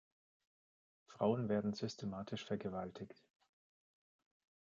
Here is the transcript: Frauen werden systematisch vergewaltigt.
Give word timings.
Frauen 1.05 1.47
werden 1.47 1.75
systematisch 1.75 2.43
vergewaltigt. 2.43 3.21